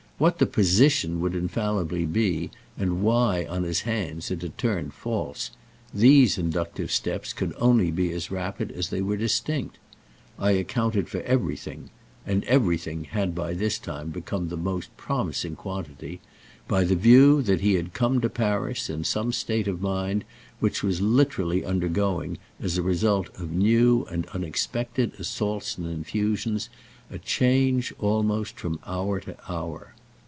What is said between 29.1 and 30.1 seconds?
to hour.